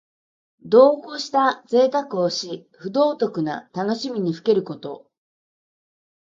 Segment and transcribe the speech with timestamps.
[0.63, 5.05] 度をこしたぜいたくをし、不道徳な楽しみにふけること。